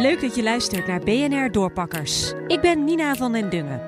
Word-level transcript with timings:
Leuk 0.00 0.20
dat 0.20 0.34
je 0.34 0.42
luistert 0.42 0.86
naar 0.86 1.00
BNR 1.00 1.52
Doorpakkers. 1.52 2.32
Ik 2.46 2.60
ben 2.60 2.84
Nina 2.84 3.14
van 3.14 3.32
den 3.32 3.50
Dungen. 3.50 3.80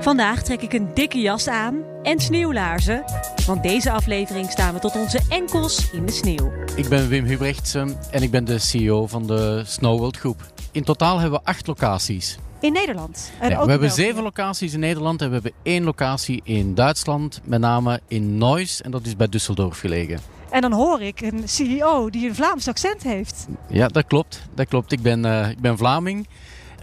Vandaag 0.00 0.42
trek 0.42 0.62
ik 0.62 0.72
een 0.72 0.94
dikke 0.94 1.18
jas 1.18 1.48
aan 1.48 1.82
en 2.02 2.20
sneeuwlaarzen, 2.20 3.04
want 3.46 3.62
deze 3.62 3.90
aflevering 3.90 4.50
staan 4.50 4.74
we 4.74 4.80
tot 4.80 4.96
onze 4.96 5.20
enkels 5.28 5.90
in 5.90 6.06
de 6.06 6.12
sneeuw. 6.12 6.52
Ik 6.76 6.88
ben 6.88 7.08
Wim 7.08 7.24
Hubrechtsen 7.24 7.98
en 8.10 8.22
ik 8.22 8.30
ben 8.30 8.44
de 8.44 8.58
CEO 8.58 9.06
van 9.06 9.26
de 9.26 9.62
Snowworld 9.66 10.16
Groep. 10.16 10.52
In 10.72 10.84
totaal 10.84 11.20
hebben 11.20 11.38
we 11.38 11.46
acht 11.46 11.66
locaties. 11.66 12.38
In 12.60 12.72
Nederland? 12.72 13.32
En 13.40 13.50
Ja, 13.50 13.58
ook 13.58 13.64
we 13.64 13.70
hebben 13.70 13.90
zeven 13.90 14.22
locaties 14.22 14.72
in 14.72 14.80
Nederland 14.80 15.20
en 15.22 15.28
we 15.28 15.34
hebben 15.34 15.52
één 15.62 15.84
locatie 15.84 16.40
in 16.44 16.74
Duitsland, 16.74 17.40
met 17.44 17.60
name 17.60 18.00
in 18.08 18.38
Neuss 18.38 18.82
en 18.82 18.90
dat 18.90 19.06
is 19.06 19.16
bij 19.16 19.26
Düsseldorf 19.26 19.78
gelegen. 19.78 20.20
En 20.54 20.60
dan 20.60 20.72
hoor 20.72 21.00
ik 21.00 21.20
een 21.20 21.48
CEO 21.48 22.10
die 22.10 22.28
een 22.28 22.34
Vlaams 22.34 22.68
accent 22.68 23.02
heeft. 23.02 23.46
Ja, 23.68 23.88
dat 23.88 24.06
klopt. 24.06 24.42
Dat 24.54 24.68
klopt. 24.68 24.92
Ik 24.92 25.02
ben, 25.02 25.24
eh, 25.24 25.50
ik 25.50 25.60
ben 25.60 25.78
Vlaming, 25.78 26.28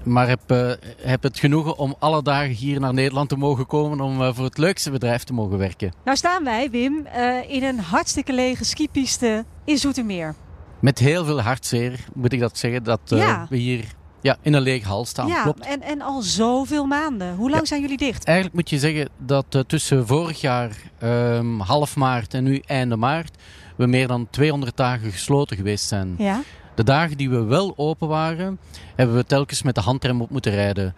maar 0.03 0.27
heb, 0.27 0.39
eh, 0.47 0.71
heb 1.01 1.23
het 1.23 1.39
genoegen 1.39 1.77
om 1.77 1.95
alle 1.99 2.23
dagen 2.23 2.49
hier 2.51 2.79
naar 2.79 2.93
Nederland 2.93 3.29
te 3.29 3.35
mogen 3.35 3.65
komen 3.65 4.01
om 4.01 4.21
eh, 4.21 4.29
voor 4.33 4.45
het 4.45 4.57
leukste 4.57 4.91
bedrijf 4.91 5.23
te 5.23 5.33
mogen 5.33 5.57
werken. 5.57 5.93
Nou 6.03 6.17
staan 6.17 6.43
wij, 6.43 6.69
Wim, 6.69 7.07
in 7.47 7.63
een 7.63 7.79
hartstikke 7.79 8.33
lege 8.33 8.65
skipiste 8.65 9.45
in 9.65 9.77
Zoetermeer. 9.77 10.35
Met 10.79 10.99
heel 10.99 11.25
veel 11.25 11.41
hartzeer 11.41 11.99
moet 12.13 12.33
ik 12.33 12.39
dat 12.39 12.57
zeggen, 12.57 12.83
dat 12.83 12.99
Ja. 13.05 13.45
we 13.49 13.57
hier 13.57 13.85
ja, 14.21 14.37
in 14.41 14.53
een 14.53 14.61
lege 14.61 14.87
hal 14.87 15.05
staan. 15.05 15.27
ja, 15.27 15.43
Klopt. 15.43 15.65
en, 15.65 15.81
en 15.81 16.01
al 16.01 16.21
zoveel 16.21 16.85
maanden. 16.85 17.35
Hoe 17.35 17.49
lang 17.49 17.61
Ja. 17.61 17.67
zijn 17.67 17.81
jullie 17.81 17.97
dicht? 17.97 18.23
Eigenlijk 18.23 18.55
moet 18.55 18.69
je 18.69 18.79
zeggen 18.79 19.09
dat 19.17 19.45
eh, 19.49 19.61
tussen 19.67 20.07
vorig 20.07 20.41
jaar 20.41 20.77
ehm, 20.99 21.59
half 21.59 21.95
maart 21.95 22.33
en 22.33 22.43
nu 22.43 22.61
einde 22.65 22.95
maart 22.95 23.37
we 23.75 23.85
meer 23.85 24.07
dan 24.07 24.27
200 24.29 24.77
dagen 24.77 25.11
gesloten 25.11 25.57
geweest 25.57 25.87
zijn. 25.87 26.15
Ja. 26.17 26.41
De 26.75 26.83
dagen 26.83 27.17
die 27.17 27.29
we 27.29 27.43
wel 27.43 27.73
open 27.75 28.07
waren, 28.07 28.59
hebben 28.95 29.15
we 29.15 29.25
telkens 29.25 29.61
met 29.61 29.75
de 29.75 29.81
handrem 29.81 30.21
op 30.21 30.29
moeten 30.29 30.51
rijden. 30.51 30.95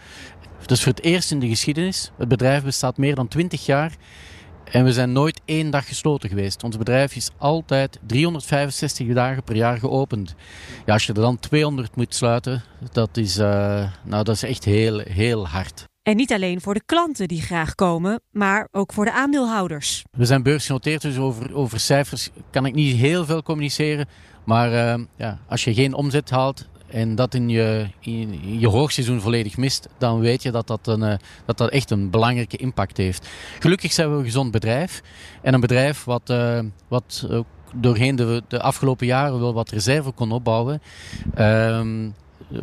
Dus 0.66 0.84
voor 0.84 0.92
het 0.94 1.04
eerst 1.04 1.32
in 1.32 1.40
de 1.40 1.48
geschiedenis. 1.48 2.12
Het 2.18 2.28
bedrijf 2.28 2.64
bestaat 2.64 2.98
meer 2.98 3.16
dan 3.16 3.28
20 3.28 3.66
jaar 3.66 3.92
en 4.72 4.84
we 4.84 4.94
zijn 4.94 5.12
nooit 5.12 5.42
één 5.46 5.70
dag 5.70 5.88
gesloten 5.88 6.30
geweest. 6.30 6.64
Ons 6.64 6.78
bedrijf 6.78 7.16
is 7.16 7.30
altijd 7.38 8.00
365 8.06 9.14
dagen 9.14 9.44
per 9.44 9.56
jaar 9.56 9.78
geopend. 9.78 10.36
Ja, 10.86 10.94
als 10.94 11.06
je 11.06 11.14
er 11.14 11.22
dan 11.22 11.40
200 11.40 11.96
moet 11.96 12.16
sluiten, 12.16 12.64
dat 12.92 13.18
is, 13.18 13.38
eh, 13.38 13.92
nou, 14.04 14.24
dat 14.24 14.36
is 14.36 14.44
echt 14.44 14.64
heel, 14.64 15.00
heel 15.00 15.48
hard. 15.48 15.86
En 16.02 16.16
niet 16.16 16.34
alleen 16.34 16.62
voor 16.62 16.74
de 16.74 16.84
klanten 16.86 17.28
die 17.28 17.42
graag 17.42 17.76
komen, 17.76 18.22
maar 18.32 18.68
ook 18.72 18.94
voor 18.94 19.06
de 19.06 19.14
aandeelhouders. 19.14 20.04
We 20.12 20.26
zijn 20.26 20.44
beursgenoteerd, 20.44 21.02
dus 21.02 21.18
over, 21.18 21.56
over 21.56 21.80
cijfers 21.80 22.30
kan 22.50 22.66
ik 22.66 22.74
niet 22.74 22.96
heel 22.96 23.26
veel 23.26 23.44
communiceren. 23.44 24.08
Maar 24.46 24.74
eh, 24.74 25.02
ja, 25.16 25.40
als 25.48 25.64
je 25.64 25.74
geen 25.74 25.94
omzet 25.94 26.30
haalt 26.30 26.68
en 26.94 27.16
dat 27.16 27.34
in 27.34 27.50
je, 27.50 27.88
in, 28.00 28.60
je 28.60 28.68
hoogseizoen 28.68 29.22
volledig 29.22 29.58
mist, 29.58 29.88
dan 29.98 30.20
weet 30.20 30.44
je 30.44 30.52
dat 30.52 30.68
dat, 30.68 30.88
een, 30.88 31.04
eh, 31.04 31.18
dat 31.46 31.58
dat 31.58 31.70
echt 31.70 31.92
een 31.92 32.10
belangrijke 32.10 32.58
impact 32.58 32.98
heeft. 32.98 33.28
Gelukkig 33.60 33.92
zijn 33.92 34.12
we 34.12 34.18
een 34.18 34.24
gezond 34.24 34.52
bedrijf. 34.52 35.02
En 35.42 35.54
een 35.54 35.60
bedrijf 35.60 36.04
wat, 36.04 36.30
eh, 36.30 36.60
wat 36.88 37.28
ook 37.30 37.46
doorheen 37.76 38.16
de, 38.16 38.44
de 38.48 38.62
afgelopen 38.62 39.06
jaren 39.06 39.40
wel 39.40 39.54
wat 39.54 39.70
reserve 39.70 40.12
kon 40.12 40.32
opbouwen. 40.32 40.82
Ehm, 41.34 42.10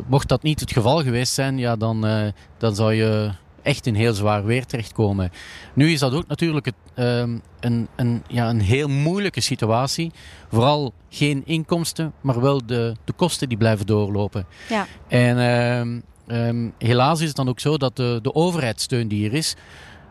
mocht 0.07 0.27
dat 0.27 0.43
niet 0.43 0.59
het 0.59 0.71
geval 0.71 1.03
geweest 1.03 1.33
zijn, 1.33 1.57
ja, 1.57 1.75
dan, 1.75 2.05
eh, 2.05 2.27
dan 2.57 2.75
zou 2.75 2.93
je 2.93 3.31
echt 3.63 3.85
in 3.85 3.95
heel 3.95 4.13
zwaar 4.13 4.45
weer 4.45 4.65
terechtkomen. 4.65 5.31
Nu 5.73 5.91
is 5.91 5.99
dat 5.99 6.13
ook 6.13 6.27
natuurlijk 6.27 6.65
het, 6.65 6.75
ehm, 6.93 7.37
een, 7.59 7.87
een, 7.95 8.23
ja, 8.27 8.49
een 8.49 8.61
heel 8.61 8.87
moeilijke 8.87 9.41
situatie. 9.41 10.11
Vooral 10.49 10.93
geen 11.09 11.41
inkomsten, 11.45 12.13
maar 12.21 12.41
wel 12.41 12.65
de, 12.65 12.95
de 13.03 13.13
kosten 13.13 13.49
die 13.49 13.57
blijven 13.57 13.85
doorlopen. 13.85 14.45
Ja. 14.69 14.87
En 15.07 15.37
ehm, 15.37 15.99
ehm, 16.27 16.69
helaas 16.77 17.19
is 17.21 17.27
het 17.27 17.35
dan 17.35 17.49
ook 17.49 17.59
zo 17.59 17.77
dat 17.77 17.95
de, 17.95 18.19
de 18.21 18.33
overheidssteun 18.33 19.07
die 19.07 19.29
er 19.29 19.33
is. 19.33 19.55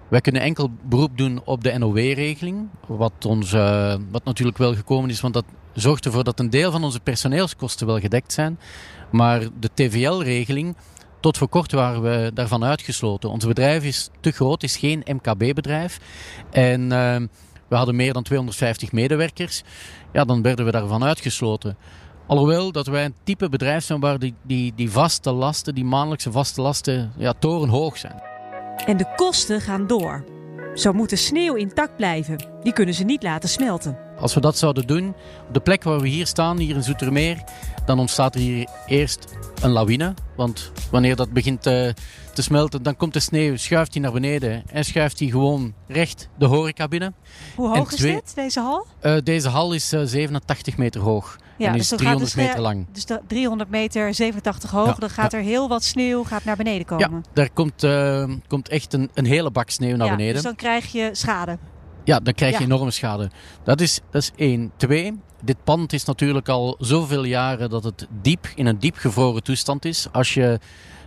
Wij 0.08 0.20
kunnen 0.20 0.42
enkel 0.42 0.70
beroep 0.82 1.18
doen 1.18 1.40
op 1.44 1.64
de 1.64 1.78
NOW-regeling. 1.78 2.68
Wat, 2.86 3.24
ons, 3.26 3.52
eh, 3.52 3.94
wat 4.10 4.24
natuurlijk 4.24 4.58
wel 4.58 4.74
gekomen 4.74 5.10
is, 5.10 5.20
want 5.20 5.34
dat 5.34 5.44
zorgt 5.72 6.04
ervoor 6.04 6.24
dat 6.24 6.40
een 6.40 6.50
deel 6.50 6.70
van 6.70 6.84
onze 6.84 7.00
personeelskosten 7.00 7.86
wel 7.86 8.00
gedekt 8.00 8.32
zijn. 8.32 8.58
Maar 9.10 9.40
de 9.60 9.70
TVL-regeling, 9.74 10.76
tot 11.20 11.38
voor 11.38 11.48
kort 11.48 11.72
waren 11.72 12.02
we 12.02 12.30
daarvan 12.34 12.64
uitgesloten. 12.64 13.30
Ons 13.30 13.46
bedrijf 13.46 13.84
is 13.84 14.10
te 14.20 14.30
groot, 14.30 14.62
is 14.62 14.76
geen 14.76 15.04
MKB-bedrijf. 15.06 15.98
En 16.50 16.92
ehm, 16.92 17.26
we 17.68 17.76
hadden 17.76 17.96
meer 17.96 18.12
dan 18.12 18.22
250 18.22 18.92
medewerkers. 18.92 19.62
Ja, 20.12 20.24
dan 20.24 20.42
werden 20.42 20.64
we 20.64 20.70
daarvan 20.70 21.04
uitgesloten. 21.04 21.76
Alhoewel 22.26 22.72
dat 22.72 22.86
wij 22.86 23.04
een 23.04 23.14
type 23.24 23.48
bedrijf 23.48 23.84
zijn 23.84 24.00
waar 24.00 24.18
die, 24.18 24.34
die, 24.42 24.72
die 24.76 24.90
vaste 24.90 25.32
lasten, 25.32 25.74
die 25.74 25.84
maandelijkse 25.84 26.32
vaste 26.32 26.60
lasten, 26.60 27.12
ja, 27.16 27.32
torenhoog 27.38 27.96
zijn. 27.96 28.22
En 28.86 28.96
de 28.96 29.12
kosten 29.16 29.60
gaan 29.60 29.86
door. 29.86 30.24
Zo 30.74 30.92
moet 30.92 31.10
de 31.10 31.16
sneeuw 31.16 31.54
intact 31.54 31.96
blijven. 31.96 32.44
Die 32.62 32.72
kunnen 32.72 32.94
ze 32.94 33.04
niet 33.04 33.22
laten 33.22 33.48
smelten. 33.48 33.98
Als 34.20 34.34
we 34.34 34.40
dat 34.40 34.58
zouden 34.58 34.86
doen, 34.86 35.14
op 35.48 35.54
de 35.54 35.60
plek 35.60 35.82
waar 35.82 36.00
we 36.00 36.08
hier 36.08 36.26
staan, 36.26 36.58
hier 36.58 36.74
in 36.74 36.82
Zoetermeer, 36.82 37.42
dan 37.86 37.98
ontstaat 37.98 38.34
er 38.34 38.40
hier 38.40 38.68
eerst 38.86 39.24
een 39.62 39.70
lawine. 39.70 40.14
Want 40.36 40.72
wanneer 40.90 41.16
dat 41.16 41.30
begint 41.32 41.62
te, 41.62 41.94
te 42.34 42.42
smelten, 42.42 42.82
dan 42.82 42.96
komt 42.96 43.12
de 43.12 43.20
sneeuw, 43.20 43.56
schuift 43.56 43.92
die 43.92 44.02
naar 44.02 44.12
beneden 44.12 44.62
en 44.66 44.84
schuift 44.84 45.18
die 45.18 45.30
gewoon 45.30 45.74
recht 45.88 46.28
de 46.38 46.46
horeca 46.46 46.88
binnen. 46.88 47.14
Hoe 47.56 47.76
hoog 47.76 47.92
is 47.92 47.98
dit, 47.98 48.32
deze 48.34 48.60
hal? 48.60 48.86
Eh, 49.00 49.16
deze 49.24 49.48
hal 49.48 49.72
is 49.72 49.92
eh, 49.92 50.00
87 50.04 50.76
meter 50.76 51.00
hoog 51.00 51.36
en 51.58 51.74
is 51.74 51.88
dan 51.88 51.98
gaat 51.98 51.98
300 51.98 52.24
de 52.24 52.30
sneeuw- 52.30 52.46
meter 52.46 52.60
lang. 52.62 52.86
Dus 52.92 53.04
de 53.06 53.20
300 53.26 53.70
meter, 53.70 54.14
87 54.14 54.70
hoog. 54.70 54.86
Ja, 54.86 54.94
dan 54.98 55.10
gaat 55.10 55.32
er 55.32 55.40
heel 55.40 55.68
wat 55.68 55.84
sneeuw 55.84 56.24
gaat 56.24 56.44
naar 56.44 56.56
beneden 56.56 56.98
Ja, 56.98 57.06
komen. 57.06 57.24
daar 57.32 57.50
komt, 57.50 57.82
eh, 57.84 58.24
komt 58.46 58.68
echt 58.68 58.92
een, 58.92 59.10
een 59.14 59.26
hele 59.26 59.50
bak 59.50 59.70
sneeuw 59.70 59.96
naar 59.96 60.06
Ja, 60.06 60.12
beneden. 60.12 60.34
Dus 60.34 60.42
dan 60.42 60.56
krijg 60.56 60.92
je 60.92 61.08
schade. 61.12 61.58
Ja, 62.04 62.20
dan 62.20 62.34
krijg 62.34 62.52
je 62.52 62.58
Ja. 62.58 62.64
enorme 62.64 62.90
schade. 62.90 63.30
Dat 63.64 63.80
is, 63.80 64.00
dat 64.10 64.22
is 64.22 64.30
één. 64.36 64.72
Twee, 64.76 65.18
dit 65.42 65.64
pand 65.64 65.92
is 65.92 66.04
natuurlijk 66.04 66.48
al 66.48 66.76
zoveel 66.78 67.24
jaren 67.24 67.70
dat 67.70 67.84
het 67.84 68.06
diep 68.22 68.48
in 68.54 68.66
een 68.66 68.78
diep 68.78 68.96
gevroren 68.96 69.42
toestand 69.42 69.84
is. 69.84 70.06
Als 70.12 70.34
je 70.34 70.58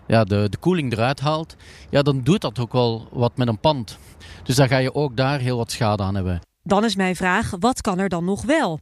ja, 0.07 0.23
de, 0.23 0.47
de 0.49 0.57
koeling 0.57 0.91
eruit 0.91 1.19
haalt, 1.19 1.55
ja, 1.89 2.01
dan 2.01 2.21
doet 2.21 2.41
dat 2.41 2.59
ook 2.59 2.71
wel 2.71 3.07
wat 3.11 3.37
met 3.37 3.47
een 3.47 3.59
pand. 3.59 3.97
Dus 4.43 4.55
dan 4.55 4.67
ga 4.67 4.77
je 4.77 4.93
ook 4.93 5.17
daar 5.17 5.39
heel 5.39 5.57
wat 5.57 5.71
schade 5.71 6.03
aan 6.03 6.15
hebben. 6.15 6.39
Dan 6.63 6.83
is 6.83 6.95
mijn 6.95 7.15
vraag, 7.15 7.51
wat 7.59 7.81
kan 7.81 7.99
er 7.99 8.09
dan 8.09 8.25
nog 8.25 8.41
wel? 8.41 8.79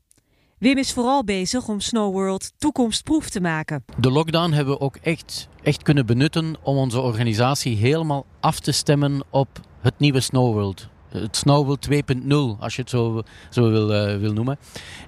Wim 0.58 0.78
is 0.78 0.94
vooral 0.94 1.24
bezig 1.24 1.68
om 1.68 1.80
Snow 1.80 2.14
World 2.14 2.52
toekomstproef 2.58 3.30
te 3.30 3.42
maken. 3.42 3.84
De 3.98 4.12
lockdown 4.12 4.52
hebben 4.52 4.74
we 4.74 4.80
ook 4.80 4.96
echt, 4.96 5.48
echt 5.64 5.84
kunnen 5.84 6.06
benutten 6.06 6.56
om 6.64 6.78
onze 6.78 7.00
organisatie 7.00 7.78
helemaal 7.78 8.26
af 8.40 8.60
te 8.60 8.72
stemmen 8.72 9.24
op 9.30 9.60
het 9.80 9.94
nieuwe 10.00 10.20
Snowworld. 10.20 10.91
Het 11.12 11.38
Snowworld 11.38 11.88
2.0, 11.92 12.60
als 12.60 12.76
je 12.76 12.82
het 12.82 12.90
zo, 12.90 13.24
zo 13.50 13.70
wil, 13.70 13.94
eh, 13.94 14.18
wil 14.18 14.34
noemen. 14.34 14.58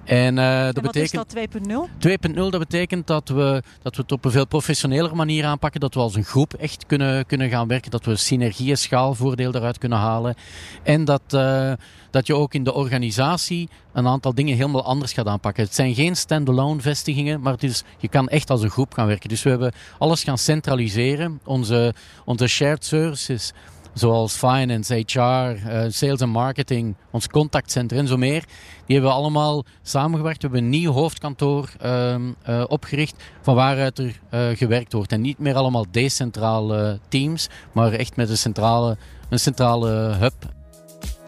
En 0.04 0.38
eh, 0.38 0.64
dat 0.64 0.76
en 0.76 0.82
wat 0.82 0.92
betekent... 0.92 1.36
is 1.36 1.50
dat 1.50 1.88
2.0? 2.28 2.30
2.0, 2.30 2.34
dat 2.34 2.58
betekent 2.58 3.06
dat 3.06 3.28
we, 3.28 3.62
dat 3.82 3.96
we 3.96 4.02
het 4.02 4.12
op 4.12 4.24
een 4.24 4.30
veel 4.30 4.46
professionelere 4.46 5.14
manier 5.14 5.44
aanpakken. 5.44 5.80
Dat 5.80 5.94
we 5.94 6.00
als 6.00 6.14
een 6.14 6.24
groep 6.24 6.54
echt 6.54 6.86
kunnen, 6.86 7.26
kunnen 7.26 7.48
gaan 7.48 7.68
werken. 7.68 7.90
Dat 7.90 8.04
we 8.04 8.16
synergieën, 8.16 8.76
schaalvoordeel 8.76 9.50
daaruit 9.50 9.78
kunnen 9.78 9.98
halen. 9.98 10.34
En 10.82 11.04
dat, 11.04 11.22
eh, 11.28 11.72
dat 12.10 12.26
je 12.26 12.34
ook 12.34 12.54
in 12.54 12.64
de 12.64 12.74
organisatie 12.74 13.68
een 13.92 14.06
aantal 14.06 14.34
dingen 14.34 14.56
helemaal 14.56 14.84
anders 14.84 15.12
gaat 15.12 15.26
aanpakken. 15.26 15.64
Het 15.64 15.74
zijn 15.74 15.94
geen 15.94 16.16
standalone 16.16 16.80
vestigingen, 16.80 17.40
maar 17.40 17.52
het 17.52 17.62
is, 17.62 17.82
je 17.98 18.08
kan 18.08 18.28
echt 18.28 18.50
als 18.50 18.62
een 18.62 18.70
groep 18.70 18.92
gaan 18.92 19.06
werken. 19.06 19.28
Dus 19.28 19.42
we 19.42 19.50
hebben 19.50 19.72
alles 19.98 20.24
gaan 20.24 20.38
centraliseren. 20.38 21.40
Onze, 21.44 21.94
onze 22.24 22.46
shared 22.46 22.84
services 22.84 23.52
zoals 23.94 24.36
finance, 24.36 24.94
HR, 24.94 25.20
eh, 25.20 25.84
sales 25.88 26.20
en 26.20 26.28
marketing, 26.28 26.94
ons 27.10 27.28
contactcenter 27.28 27.98
en 27.98 28.06
zo 28.06 28.16
meer. 28.16 28.44
Die 28.86 28.96
hebben 28.96 29.10
we 29.10 29.16
allemaal 29.16 29.64
samengewerkt. 29.82 30.42
We 30.42 30.48
hebben 30.48 30.64
een 30.64 30.70
nieuw 30.70 30.92
hoofdkantoor 30.92 31.70
ehm, 31.80 32.22
eh, 32.42 32.64
opgericht 32.68 33.22
van 33.40 33.54
waaruit 33.54 33.98
er 33.98 34.20
eh, 34.30 34.48
gewerkt 34.56 34.92
wordt. 34.92 35.12
En 35.12 35.20
niet 35.20 35.38
meer 35.38 35.54
allemaal 35.54 35.86
decentrale 35.90 36.98
teams, 37.08 37.48
maar 37.72 37.92
echt 37.92 38.16
met 38.16 38.30
een 38.30 38.38
centrale, 38.38 38.96
een 39.28 39.40
centrale 39.40 39.90
hub. 39.90 40.63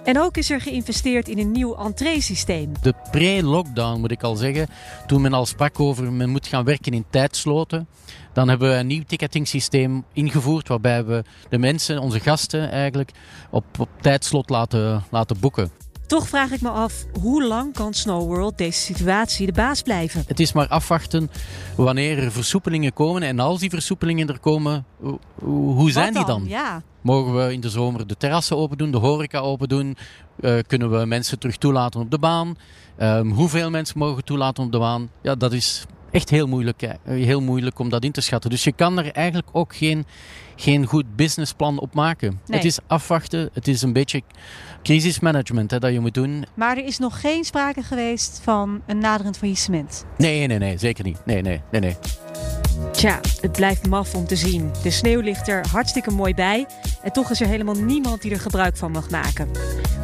En 0.07 0.21
ook 0.21 0.37
is 0.37 0.51
er 0.51 0.61
geïnvesteerd 0.61 1.29
in 1.29 1.39
een 1.39 1.51
nieuw 1.51 1.77
entree-systeem. 1.77 2.73
De 2.81 2.95
pre-lockdown 3.11 4.01
moet 4.01 4.11
ik 4.11 4.23
al 4.23 4.37
zeggen, 4.37 4.69
toen 5.07 5.21
men 5.21 5.33
al 5.33 5.47
sprak 5.47 5.81
over 5.81 6.13
men 6.13 6.31
moet 6.31 6.47
gaan 6.47 6.65
werken 6.65 6.93
in 6.93 7.05
tijdsloten, 7.11 7.89
dan 8.33 8.49
hebben 8.49 8.71
we 8.71 8.77
een 8.77 8.87
nieuw 8.87 9.03
ticketing 9.07 10.05
ingevoerd 10.13 10.69
waarbij 10.69 11.05
we 11.05 11.25
de 11.49 11.59
mensen, 11.59 11.99
onze 11.99 12.21
gasten 12.21 12.71
eigenlijk, 12.71 13.11
op, 13.51 13.65
op 13.79 13.89
tijdslot 14.01 14.51
laten, 14.51 15.05
laten 15.11 15.41
boeken. 15.41 15.71
Toch 16.07 16.29
vraag 16.29 16.51
ik 16.51 16.61
me 16.61 16.69
af, 16.69 17.05
hoe 17.21 17.45
lang 17.45 17.75
kan 17.75 17.95
Snow 17.95 18.23
World 18.23 18.59
deze 18.59 18.81
situatie 18.81 19.47
de 19.47 19.53
baas 19.53 19.83
blijven? 19.83 20.25
Het 20.27 20.41
is 20.41 20.53
maar 20.53 20.69
afwachten 20.69 21.31
wanneer 21.77 22.19
er 22.19 22.33
versoepelingen 22.33 22.93
komen. 22.93 23.23
En 23.23 23.39
als 23.39 23.61
die 23.61 23.71
versoepelingen 23.71 24.29
er 24.29 24.39
komen, 24.39 24.85
hoe, 25.43 25.91
zijn 25.91 26.13
die 26.13 26.25
dan? 26.25 26.45
Ja, 26.47 26.83
Mogen 27.07 27.37
we 27.37 27.53
in 27.53 27.61
de 27.61 27.71
zomer 27.71 28.07
de 28.07 28.17
terrassen 28.17 28.57
open 28.57 28.79
doen, 28.79 28.91
de 28.91 28.97
horeca 28.97 29.39
open 29.39 29.69
doen? 29.69 29.97
Eh, 30.41 30.59
kunnen 30.67 30.99
we 30.99 31.07
mensen 31.07 31.39
terug 31.39 31.57
toelaten 31.57 32.01
op 32.01 32.11
de 32.11 32.19
baan? 32.19 32.57
Ehm, 32.97 33.29
hoeveel 33.29 33.71
mensen 33.71 33.99
mogen 33.99 34.25
toelaten 34.25 34.65
op 34.65 34.73
de 34.73 34.79
baan? 34.79 35.11
Ja, 35.23 35.35
dat 35.35 35.53
is, 35.53 35.85
echt 36.11 36.31
heel 36.31 36.47
moeilijk, 36.47 36.83
eh, 36.83 36.93
heel 37.05 37.41
moeilijk 37.41 37.79
om 37.79 37.89
dat 37.89 38.05
in 38.05 38.13
te 38.13 38.21
schatten. 38.21 38.51
Dus 38.51 38.65
je 38.65 38.73
kan 38.73 38.99
er 38.99 39.13
eigenlijk 39.13 39.49
ook 39.53 39.77
geen, 39.77 40.07
geen 40.57 40.87
goed 40.87 41.17
businessplan 41.17 41.79
op 41.79 41.95
maken. 41.95 42.41
Nee. 42.47 42.59
Het 42.59 42.67
is 42.67 42.79
afwachten, 42.87 43.51
het 43.53 43.69
is 43.69 43.83
een 43.83 43.93
beetje 43.93 44.23
crisismanagement 44.83 45.71
hè, 45.71 45.79
dat 45.79 45.93
je 45.93 46.01
moet 46.01 46.15
doen. 46.15 46.45
Maar 46.55 46.77
er 46.77 46.85
is 46.85 46.99
nog 46.99 47.21
geen 47.21 47.45
sprake 47.45 47.83
geweest 47.83 48.41
van 48.43 48.83
een 48.87 48.99
naderend 48.99 49.39
faillissement. 49.39 50.05
Nee, 50.19 50.47
nee, 50.47 50.59
nee, 50.59 50.79
zeker 50.79 51.05
niet. 51.05 51.19
Nee, 51.25 51.43
nee, 51.43 51.61
nee, 51.71 51.81
nee. 51.81 51.97
Tja, 52.93 53.21
het 53.41 53.53
blijft 53.53 53.87
maf 53.87 54.15
om 54.15 54.27
te 54.27 54.37
zien. 54.37 54.71
De 54.83 54.91
sneeuw 54.91 55.21
ligt 55.21 55.49
er 55.49 55.67
hartstikke 55.71 56.11
mooi 56.11 56.35
bij. 56.35 56.67
En 57.03 57.13
toch 57.13 57.31
is 57.31 57.41
er 57.41 57.47
helemaal 57.47 57.75
niemand 57.75 58.23
die 58.23 58.31
er 58.31 58.41
gebruik 58.41 58.77
van 58.77 58.91
mag 58.91 59.11
maken. 59.11 59.49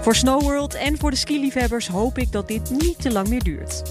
Voor 0.01 0.15
Snow 0.15 0.43
World 0.43 0.75
en 0.75 0.99
voor 0.99 1.11
de 1.11 1.17
skiliefhebbers 1.17 1.89
hoop 1.89 2.19
ik 2.19 2.33
dat 2.33 2.49
dit 2.49 2.71
niet 2.71 3.03
te 3.03 3.13
lang 3.13 3.29
meer 3.29 3.43
duurt. 3.43 3.83